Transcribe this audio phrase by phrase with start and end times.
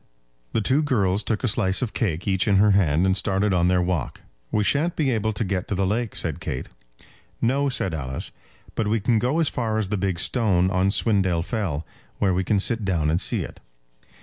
[0.53, 3.67] The two girls took a slice of cake each in her hand, and started on
[3.67, 4.21] their walk.
[4.51, 6.69] "We shan't be able to get to the lake," said Kate.
[7.39, 8.31] "No," said Alice;
[8.73, 11.85] "but we can go as far as the big stone on Swindale Fell,
[12.17, 13.59] where we can sit down and see it."